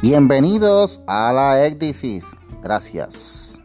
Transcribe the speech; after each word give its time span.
Bienvenidos 0.00 1.00
a 1.08 1.32
la 1.32 1.66
Ecdisis. 1.66 2.24
Gracias. 2.62 3.60